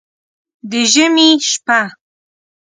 د 0.69 0.71
ژمي 0.91 1.29
شپه 1.49 1.79